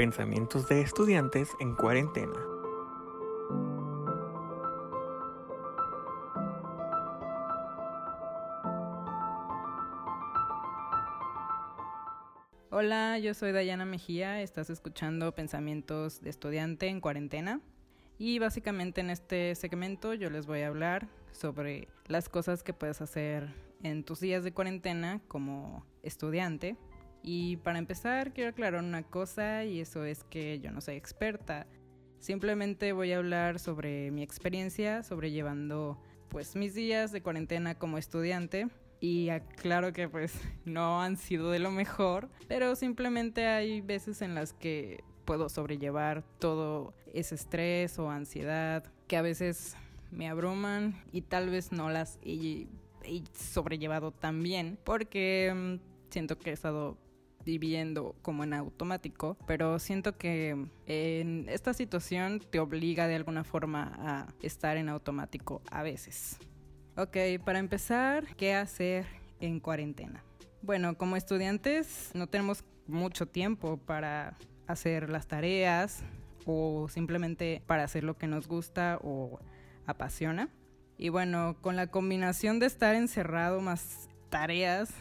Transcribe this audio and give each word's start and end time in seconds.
Pensamientos 0.00 0.66
de 0.66 0.80
estudiantes 0.80 1.50
en 1.60 1.74
cuarentena. 1.74 2.32
Hola, 12.70 13.18
yo 13.18 13.34
soy 13.34 13.52
Dayana 13.52 13.84
Mejía, 13.84 14.40
estás 14.40 14.70
escuchando 14.70 15.34
Pensamientos 15.34 16.22
de 16.22 16.30
estudiante 16.30 16.88
en 16.88 17.02
cuarentena. 17.02 17.60
Y 18.18 18.38
básicamente 18.38 19.02
en 19.02 19.10
este 19.10 19.54
segmento 19.54 20.14
yo 20.14 20.30
les 20.30 20.46
voy 20.46 20.62
a 20.62 20.68
hablar 20.68 21.08
sobre 21.30 21.88
las 22.06 22.30
cosas 22.30 22.62
que 22.62 22.72
puedes 22.72 23.02
hacer 23.02 23.52
en 23.82 24.02
tus 24.04 24.18
días 24.20 24.44
de 24.44 24.52
cuarentena 24.54 25.20
como 25.28 25.84
estudiante. 26.02 26.78
Y 27.22 27.56
para 27.58 27.78
empezar 27.78 28.32
quiero 28.32 28.50
aclarar 28.50 28.82
una 28.82 29.02
cosa 29.02 29.64
y 29.64 29.80
eso 29.80 30.04
es 30.04 30.24
que 30.24 30.60
yo 30.60 30.70
no 30.72 30.80
soy 30.80 30.96
experta. 30.96 31.66
Simplemente 32.18 32.92
voy 32.92 33.12
a 33.12 33.18
hablar 33.18 33.58
sobre 33.58 34.10
mi 34.10 34.22
experiencia 34.22 35.02
sobrellevando 35.02 35.98
pues 36.28 36.54
mis 36.54 36.74
días 36.74 37.12
de 37.12 37.22
cuarentena 37.22 37.74
como 37.74 37.98
estudiante 37.98 38.68
y 39.00 39.30
aclaro 39.30 39.92
que 39.92 40.08
pues 40.08 40.34
no 40.64 41.02
han 41.02 41.16
sido 41.16 41.50
de 41.50 41.58
lo 41.58 41.70
mejor, 41.70 42.28
pero 42.48 42.76
simplemente 42.76 43.46
hay 43.46 43.80
veces 43.80 44.22
en 44.22 44.34
las 44.34 44.52
que 44.52 45.02
puedo 45.24 45.48
sobrellevar 45.48 46.24
todo 46.38 46.94
ese 47.12 47.34
estrés 47.34 47.98
o 47.98 48.10
ansiedad 48.10 48.84
que 49.06 49.16
a 49.16 49.22
veces 49.22 49.76
me 50.10 50.28
abruman 50.28 51.02
y 51.12 51.22
tal 51.22 51.50
vez 51.50 51.72
no 51.72 51.88
las 51.88 52.18
he, 52.22 52.66
sobrellevado 53.32 54.12
tan 54.12 54.42
bien 54.42 54.78
porque 54.84 55.52
mm, 55.54 56.10
siento 56.10 56.38
que 56.38 56.50
he 56.50 56.52
estado 56.52 56.98
viviendo 57.44 58.14
como 58.22 58.44
en 58.44 58.52
automático, 58.52 59.36
pero 59.46 59.78
siento 59.78 60.16
que 60.16 60.68
en 60.86 61.48
esta 61.48 61.74
situación 61.74 62.40
te 62.40 62.60
obliga 62.60 63.06
de 63.06 63.16
alguna 63.16 63.44
forma 63.44 63.92
a 63.98 64.26
estar 64.42 64.76
en 64.76 64.88
automático 64.88 65.62
a 65.70 65.82
veces. 65.82 66.38
Ok, 66.96 67.16
para 67.44 67.58
empezar, 67.58 68.26
¿qué 68.36 68.54
hacer 68.54 69.06
en 69.40 69.60
cuarentena? 69.60 70.22
Bueno, 70.62 70.96
como 70.98 71.16
estudiantes 71.16 72.10
no 72.14 72.26
tenemos 72.26 72.64
mucho 72.86 73.26
tiempo 73.26 73.78
para 73.78 74.36
hacer 74.66 75.08
las 75.08 75.26
tareas 75.26 76.02
o 76.44 76.88
simplemente 76.88 77.62
para 77.66 77.84
hacer 77.84 78.04
lo 78.04 78.18
que 78.18 78.26
nos 78.26 78.46
gusta 78.48 78.98
o 79.02 79.40
apasiona. 79.86 80.50
Y 80.98 81.08
bueno, 81.08 81.56
con 81.62 81.76
la 81.76 81.86
combinación 81.86 82.58
de 82.58 82.66
estar 82.66 82.94
encerrado 82.94 83.60
más 83.60 84.10
tareas, 84.28 84.92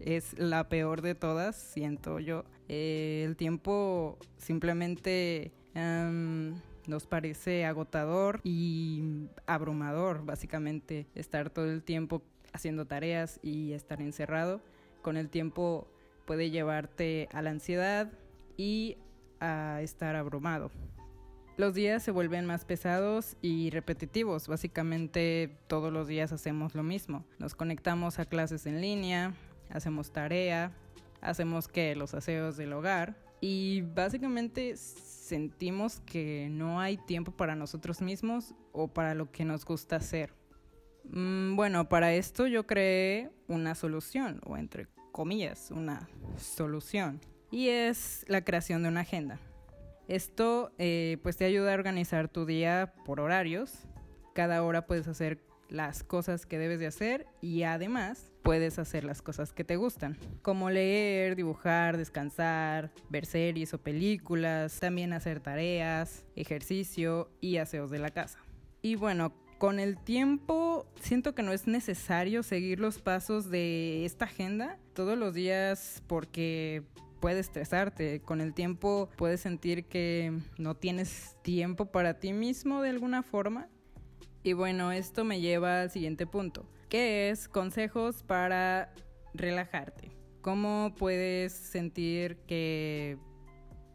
es 0.00 0.38
la 0.38 0.68
peor 0.68 1.02
de 1.02 1.14
todas, 1.14 1.56
siento 1.56 2.18
yo. 2.20 2.44
Eh, 2.68 3.22
el 3.26 3.36
tiempo 3.36 4.18
simplemente 4.36 5.52
em, 5.74 6.54
nos 6.86 7.06
parece 7.06 7.64
agotador 7.64 8.40
y 8.44 9.28
abrumador, 9.46 10.24
básicamente, 10.24 11.06
estar 11.14 11.50
todo 11.50 11.70
el 11.70 11.82
tiempo 11.82 12.22
haciendo 12.52 12.86
tareas 12.86 13.38
y 13.42 13.72
estar 13.72 14.00
encerrado. 14.00 14.60
Con 15.02 15.16
el 15.16 15.28
tiempo 15.28 15.88
puede 16.24 16.50
llevarte 16.50 17.28
a 17.32 17.42
la 17.42 17.50
ansiedad 17.50 18.10
y 18.56 18.96
a 19.40 19.80
estar 19.82 20.16
abrumado. 20.16 20.70
Los 21.56 21.72
días 21.72 22.02
se 22.02 22.10
vuelven 22.10 22.44
más 22.44 22.66
pesados 22.66 23.36
y 23.40 23.70
repetitivos. 23.70 24.46
Básicamente 24.46 25.56
todos 25.68 25.90
los 25.90 26.06
días 26.06 26.30
hacemos 26.32 26.74
lo 26.74 26.82
mismo. 26.82 27.24
Nos 27.38 27.54
conectamos 27.54 28.18
a 28.18 28.26
clases 28.26 28.66
en 28.66 28.82
línea, 28.82 29.32
hacemos 29.70 30.10
tarea, 30.12 30.72
hacemos 31.20 31.68
que 31.68 31.94
los 31.96 32.14
aseos 32.14 32.56
del 32.56 32.72
hogar 32.72 33.16
y 33.40 33.82
básicamente 33.82 34.76
sentimos 34.76 36.00
que 36.00 36.48
no 36.50 36.80
hay 36.80 36.96
tiempo 36.96 37.32
para 37.32 37.54
nosotros 37.54 38.00
mismos 38.00 38.54
o 38.72 38.88
para 38.88 39.14
lo 39.14 39.30
que 39.30 39.44
nos 39.44 39.64
gusta 39.64 39.96
hacer. 39.96 40.32
Mm, 41.04 41.56
bueno, 41.56 41.88
para 41.88 42.12
esto 42.14 42.46
yo 42.46 42.66
creé 42.66 43.30
una 43.48 43.74
solución, 43.74 44.40
o 44.44 44.56
entre 44.56 44.88
comillas, 45.12 45.70
una 45.70 46.08
solución, 46.36 47.20
y 47.50 47.68
es 47.68 48.24
la 48.28 48.42
creación 48.42 48.82
de 48.82 48.88
una 48.88 49.00
agenda. 49.00 49.38
Esto 50.08 50.72
eh, 50.78 51.18
pues 51.22 51.36
te 51.36 51.44
ayuda 51.44 51.72
a 51.72 51.74
organizar 51.74 52.28
tu 52.28 52.46
día 52.46 52.94
por 53.04 53.20
horarios. 53.20 53.72
Cada 54.34 54.62
hora 54.62 54.86
puedes 54.86 55.08
hacer 55.08 55.40
las 55.68 56.02
cosas 56.02 56.46
que 56.46 56.58
debes 56.58 56.78
de 56.78 56.86
hacer 56.86 57.26
y 57.40 57.62
además 57.62 58.32
puedes 58.42 58.78
hacer 58.78 59.04
las 59.04 59.22
cosas 59.22 59.52
que 59.52 59.64
te 59.64 59.76
gustan, 59.76 60.16
como 60.42 60.70
leer, 60.70 61.36
dibujar, 61.36 61.96
descansar, 61.96 62.92
ver 63.08 63.26
series 63.26 63.74
o 63.74 63.78
películas, 63.78 64.78
también 64.78 65.12
hacer 65.12 65.40
tareas, 65.40 66.24
ejercicio 66.36 67.30
y 67.40 67.56
aseos 67.56 67.90
de 67.90 67.98
la 67.98 68.10
casa. 68.10 68.38
Y 68.82 68.94
bueno, 68.94 69.32
con 69.58 69.80
el 69.80 69.98
tiempo 69.98 70.86
siento 71.00 71.34
que 71.34 71.42
no 71.42 71.52
es 71.52 71.66
necesario 71.66 72.42
seguir 72.42 72.78
los 72.78 72.98
pasos 72.98 73.50
de 73.50 74.04
esta 74.04 74.26
agenda 74.26 74.78
todos 74.92 75.18
los 75.18 75.34
días 75.34 76.02
porque 76.06 76.84
puede 77.20 77.40
estresarte. 77.40 78.20
Con 78.20 78.40
el 78.40 78.54
tiempo 78.54 79.08
puedes 79.16 79.40
sentir 79.40 79.86
que 79.86 80.38
no 80.58 80.76
tienes 80.76 81.36
tiempo 81.42 81.86
para 81.86 82.20
ti 82.20 82.32
mismo 82.32 82.82
de 82.82 82.90
alguna 82.90 83.22
forma 83.22 83.68
y 84.46 84.52
bueno, 84.52 84.92
esto 84.92 85.24
me 85.24 85.40
lleva 85.40 85.80
al 85.80 85.90
siguiente 85.90 86.24
punto, 86.24 86.64
que 86.88 87.30
es 87.30 87.48
consejos 87.48 88.22
para 88.22 88.92
relajarte. 89.34 90.12
¿Cómo 90.40 90.94
puedes 90.96 91.52
sentir 91.52 92.36
que 92.46 93.18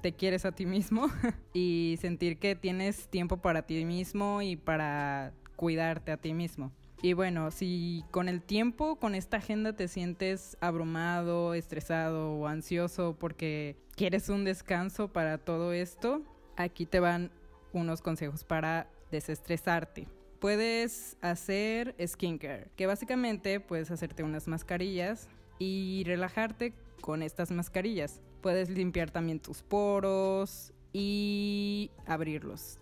te 0.00 0.14
quieres 0.14 0.46
a 0.46 0.52
ti 0.52 0.64
mismo 0.64 1.10
y 1.52 1.98
sentir 2.00 2.38
que 2.38 2.56
tienes 2.56 3.08
tiempo 3.08 3.36
para 3.36 3.66
ti 3.66 3.84
mismo 3.84 4.40
y 4.40 4.56
para 4.56 5.34
cuidarte 5.56 6.12
a 6.12 6.16
ti 6.16 6.32
mismo? 6.32 6.72
Y 7.02 7.12
bueno, 7.12 7.50
si 7.50 8.02
con 8.10 8.30
el 8.30 8.40
tiempo, 8.40 8.96
con 8.96 9.14
esta 9.14 9.36
agenda 9.36 9.74
te 9.74 9.86
sientes 9.86 10.56
abrumado, 10.62 11.52
estresado 11.52 12.32
o 12.32 12.46
ansioso 12.46 13.18
porque 13.20 13.76
quieres 13.96 14.30
un 14.30 14.44
descanso 14.44 15.08
para 15.12 15.36
todo 15.36 15.74
esto, 15.74 16.22
aquí 16.56 16.86
te 16.86 17.00
van 17.00 17.30
unos 17.74 18.00
consejos 18.00 18.44
para 18.44 18.88
desestresarte 19.10 20.08
puedes 20.40 21.16
hacer 21.20 21.94
skincare, 22.04 22.68
que 22.76 22.86
básicamente 22.86 23.60
puedes 23.60 23.90
hacerte 23.90 24.22
unas 24.22 24.48
mascarillas 24.48 25.28
y 25.58 26.02
relajarte 26.06 26.72
con 27.00 27.22
estas 27.22 27.50
mascarillas. 27.50 28.20
Puedes 28.40 28.70
limpiar 28.70 29.10
también 29.10 29.40
tus 29.40 29.62
poros 29.62 30.72
y 30.92 31.90
abrirlos. 32.06 32.78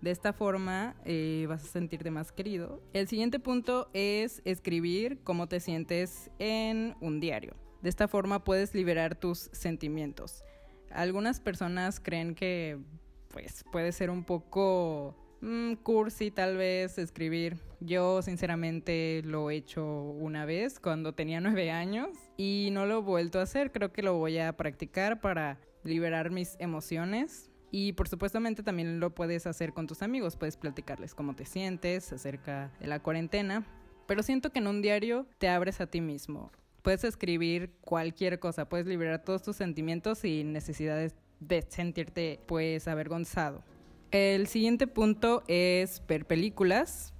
De 0.00 0.10
esta 0.10 0.32
forma 0.32 0.94
eh, 1.04 1.46
vas 1.48 1.64
a 1.64 1.66
sentirte 1.66 2.10
más 2.10 2.32
querido. 2.32 2.80
El 2.92 3.08
siguiente 3.08 3.38
punto 3.38 3.88
es 3.94 4.42
escribir 4.44 5.18
cómo 5.24 5.46
te 5.46 5.60
sientes 5.60 6.30
en 6.38 6.94
un 7.00 7.20
diario. 7.20 7.54
De 7.80 7.88
esta 7.88 8.08
forma 8.08 8.44
puedes 8.44 8.74
liberar 8.74 9.14
tus 9.14 9.50
sentimientos. 9.52 10.44
Algunas 10.90 11.40
personas 11.40 12.00
creen 12.00 12.34
que 12.34 12.78
pues 13.28 13.64
puede 13.72 13.92
ser 13.92 14.10
un 14.10 14.24
poco 14.24 15.16
mm, 15.44 15.74
cursi 15.82 16.30
tal 16.30 16.56
vez 16.56 16.98
escribir. 16.98 17.58
Yo 17.80 18.22
sinceramente 18.22 19.22
lo 19.24 19.50
he 19.50 19.56
hecho 19.56 19.84
una 19.84 20.44
vez 20.46 20.80
cuando 20.80 21.12
tenía 21.12 21.40
nueve 21.40 21.70
años 21.70 22.08
y 22.36 22.70
no 22.72 22.86
lo 22.86 22.98
he 22.98 23.02
vuelto 23.02 23.38
a 23.38 23.42
hacer. 23.42 23.70
Creo 23.70 23.92
que 23.92 24.02
lo 24.02 24.14
voy 24.14 24.38
a 24.38 24.56
practicar 24.56 25.20
para 25.20 25.58
liberar 25.84 26.30
mis 26.30 26.56
emociones. 26.58 27.50
Y 27.70 27.92
por 27.92 28.08
supuestamente 28.08 28.62
también 28.62 29.00
lo 29.00 29.14
puedes 29.14 29.46
hacer 29.46 29.72
con 29.72 29.88
tus 29.88 30.02
amigos, 30.02 30.36
puedes 30.36 30.56
platicarles 30.56 31.12
cómo 31.12 31.34
te 31.34 31.44
sientes 31.44 32.12
acerca 32.12 32.70
de 32.78 32.86
la 32.86 33.00
cuarentena. 33.00 33.66
Pero 34.06 34.22
siento 34.22 34.50
que 34.50 34.60
en 34.60 34.68
un 34.68 34.80
diario 34.80 35.26
te 35.38 35.48
abres 35.48 35.80
a 35.80 35.86
ti 35.86 36.00
mismo. 36.00 36.52
Puedes 36.82 37.02
escribir 37.02 37.72
cualquier 37.80 38.38
cosa, 38.38 38.68
puedes 38.68 38.86
liberar 38.86 39.24
todos 39.24 39.42
tus 39.42 39.56
sentimientos 39.56 40.18
sin 40.18 40.52
necesidad 40.52 41.10
de 41.40 41.62
sentirte 41.68 42.40
pues 42.46 42.86
avergonzado. 42.86 43.64
El 44.14 44.46
siguiente 44.46 44.86
punto 44.86 45.42
es 45.48 46.00
ver 46.06 46.24
películas. 46.24 47.12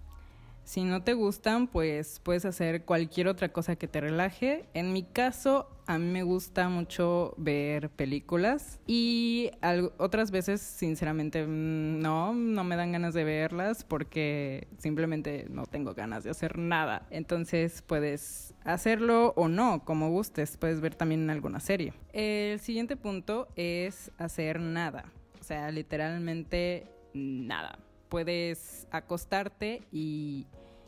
Si 0.62 0.85
no 0.85 1.02
te 1.02 1.14
gustan, 1.14 1.67
pues 1.67 2.20
puedes 2.23 2.44
hacer 2.44 2.85
cualquier 2.85 3.26
otra 3.26 3.49
cosa 3.49 3.75
que 3.75 3.88
te 3.88 4.00
relaje. 4.00 4.67
En 4.75 4.93
mi 4.93 5.02
caso, 5.02 5.69
a 5.88 5.99
mí 5.99 6.06
me 6.06 6.23
gusta 6.23 6.69
mucho 6.69 7.35
ver 7.37 7.91
películas 7.91 8.79
y 8.87 9.50
otras 9.99 10.31
veces, 10.31 10.61
sinceramente, 10.61 11.44
mm, 11.44 11.99
no, 11.99 12.32
no 12.32 12.62
me 12.62 12.76
dan 12.76 12.93
ganas 12.93 13.12
de 13.12 13.25
verlas 13.25 13.82
porque 13.82 14.69
simplemente 14.79 15.46
no 15.50 15.67
tengo 15.67 15.94
ganas 15.94 16.23
de 16.23 16.31
hacer 16.31 16.58
nada. 16.58 17.08
Entonces 17.11 17.82
puedes 17.82 18.55
hacerlo 18.62 19.32
o 19.35 19.49
no, 19.49 19.85
como 19.85 20.11
gustes. 20.11 20.56
Puedes 20.56 20.81
ver 20.81 20.94
también 20.94 21.29
alguna 21.29 21.58
serie. 21.58 21.93
El 22.12 22.61
siguiente 22.61 22.96
punto 22.96 23.49
es 23.56 24.12
hacer 24.17 24.61
nada. 24.61 25.12
O 25.44 25.46
sea, 25.46 25.70
literalmente 25.70 26.87
nada. 27.12 27.79
Puedes 28.08 28.88
acostarte 28.91 29.82
y 29.93 30.46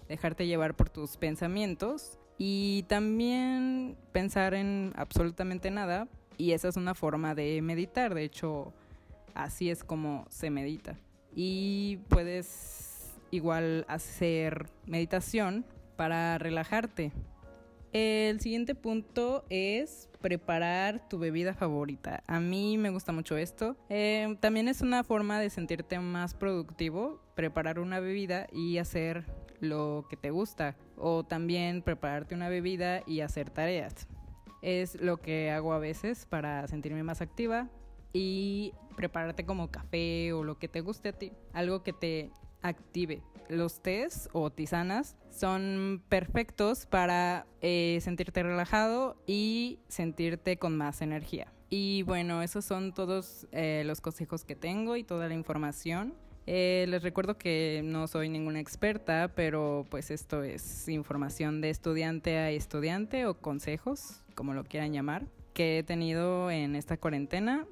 dejarte 0.08 0.46
llevar 0.46 0.74
por 0.74 0.88
tus 0.88 1.18
pensamientos 1.18 2.18
y 2.38 2.86
también 2.88 3.98
pensar 4.12 4.54
en 4.54 4.94
absolutamente 4.96 5.70
nada. 5.70 6.08
Y 6.38 6.52
esa 6.52 6.68
es 6.68 6.78
una 6.78 6.94
forma 6.94 7.34
de 7.34 7.60
meditar. 7.60 8.14
De 8.14 8.24
hecho, 8.24 8.72
así 9.34 9.68
es 9.68 9.84
como 9.84 10.24
se 10.30 10.48
medita. 10.48 10.96
Y 11.34 11.98
puedes 12.08 13.12
igual 13.30 13.84
hacer 13.88 14.70
meditación 14.86 15.66
para 15.96 16.38
relajarte. 16.38 17.12
El 17.92 18.40
siguiente 18.40 18.74
punto 18.74 19.44
es 19.50 20.08
preparar 20.26 21.08
tu 21.08 21.20
bebida 21.20 21.54
favorita. 21.54 22.24
A 22.26 22.40
mí 22.40 22.78
me 22.78 22.90
gusta 22.90 23.12
mucho 23.12 23.36
esto. 23.36 23.76
Eh, 23.88 24.36
también 24.40 24.66
es 24.66 24.80
una 24.80 25.04
forma 25.04 25.38
de 25.38 25.50
sentirte 25.50 26.00
más 26.00 26.34
productivo, 26.34 27.22
preparar 27.36 27.78
una 27.78 28.00
bebida 28.00 28.48
y 28.52 28.78
hacer 28.78 29.24
lo 29.60 30.04
que 30.10 30.16
te 30.16 30.32
gusta. 30.32 30.74
O 30.96 31.22
también 31.22 31.80
prepararte 31.80 32.34
una 32.34 32.48
bebida 32.48 33.04
y 33.06 33.20
hacer 33.20 33.50
tareas. 33.50 34.08
Es 34.62 35.00
lo 35.00 35.18
que 35.18 35.52
hago 35.52 35.72
a 35.72 35.78
veces 35.78 36.26
para 36.26 36.66
sentirme 36.66 37.04
más 37.04 37.20
activa 37.20 37.68
y 38.12 38.74
prepararte 38.96 39.46
como 39.46 39.70
café 39.70 40.32
o 40.32 40.42
lo 40.42 40.58
que 40.58 40.66
te 40.66 40.80
guste 40.80 41.10
a 41.10 41.12
ti. 41.12 41.34
Algo 41.52 41.84
que 41.84 41.92
te 41.92 42.32
active. 42.66 43.22
Los 43.48 43.80
tés 43.80 44.28
o 44.32 44.50
tisanas 44.50 45.16
son 45.30 46.02
perfectos 46.08 46.86
para 46.86 47.46
eh, 47.60 47.98
sentirte 48.02 48.42
relajado 48.42 49.16
y 49.26 49.78
sentirte 49.88 50.56
con 50.56 50.76
más 50.76 51.00
energía. 51.00 51.52
Y 51.68 52.02
bueno, 52.02 52.42
esos 52.42 52.64
son 52.64 52.92
todos 52.92 53.46
eh, 53.52 53.82
los 53.86 54.00
consejos 54.00 54.44
que 54.44 54.54
tengo 54.54 54.96
y 54.96 55.04
toda 55.04 55.28
la 55.28 55.34
información. 55.34 56.14
Eh, 56.46 56.86
les 56.88 57.02
recuerdo 57.02 57.38
que 57.38 57.82
no 57.84 58.06
soy 58.06 58.28
ninguna 58.28 58.60
experta, 58.60 59.32
pero 59.34 59.84
pues 59.90 60.12
esto 60.12 60.44
es 60.44 60.88
información 60.88 61.60
de 61.60 61.70
estudiante 61.70 62.38
a 62.38 62.50
estudiante 62.50 63.26
o 63.26 63.34
consejos, 63.34 64.22
como 64.36 64.54
lo 64.54 64.62
quieran 64.62 64.92
llamar, 64.92 65.26
que 65.54 65.78
he 65.78 65.82
tenido 65.82 66.50
en 66.50 66.76
esta 66.76 66.98
cuarentena. 66.98 67.66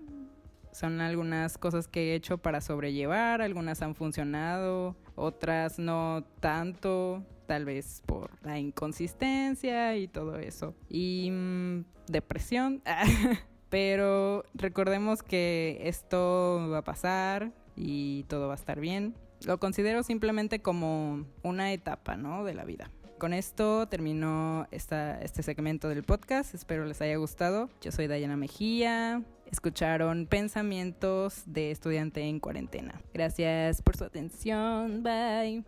Son 0.74 1.00
algunas 1.00 1.56
cosas 1.56 1.86
que 1.86 2.10
he 2.10 2.14
hecho 2.16 2.38
para 2.38 2.60
sobrellevar, 2.60 3.40
algunas 3.40 3.80
han 3.80 3.94
funcionado, 3.94 4.96
otras 5.14 5.78
no 5.78 6.24
tanto, 6.40 7.22
tal 7.46 7.64
vez 7.64 8.02
por 8.06 8.30
la 8.42 8.58
inconsistencia 8.58 9.96
y 9.96 10.08
todo 10.08 10.36
eso. 10.36 10.74
Y 10.88 11.30
mm, 11.30 11.84
depresión. 12.08 12.82
Pero 13.70 14.44
recordemos 14.52 15.22
que 15.22 15.78
esto 15.84 16.68
va 16.72 16.78
a 16.78 16.84
pasar 16.84 17.52
y 17.76 18.24
todo 18.24 18.48
va 18.48 18.54
a 18.54 18.56
estar 18.56 18.80
bien. 18.80 19.14
Lo 19.46 19.60
considero 19.60 20.02
simplemente 20.02 20.58
como 20.58 21.24
una 21.44 21.72
etapa, 21.72 22.16
¿no? 22.16 22.42
De 22.42 22.54
la 22.54 22.64
vida. 22.64 22.90
Con 23.20 23.32
esto 23.32 23.86
terminó 23.86 24.66
esta, 24.72 25.20
este 25.20 25.44
segmento 25.44 25.88
del 25.88 26.02
podcast. 26.02 26.52
Espero 26.52 26.84
les 26.84 27.00
haya 27.00 27.14
gustado. 27.14 27.70
Yo 27.80 27.92
soy 27.92 28.08
Dayana 28.08 28.36
Mejía. 28.36 29.22
Escucharon 29.50 30.26
pensamientos 30.26 31.42
de 31.46 31.70
estudiante 31.70 32.22
en 32.22 32.40
cuarentena. 32.40 33.00
Gracias 33.12 33.82
por 33.82 33.96
su 33.96 34.04
atención. 34.04 35.02
Bye. 35.02 35.64